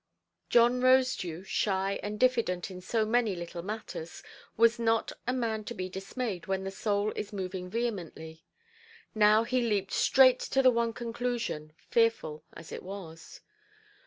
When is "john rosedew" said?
0.49-1.43